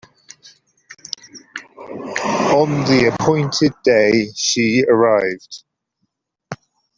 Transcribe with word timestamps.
On 1.77 2.69
the 2.89 3.15
appointed 3.19 3.73
day 3.83 4.31
she 4.35 4.83
arrived. 4.89 5.63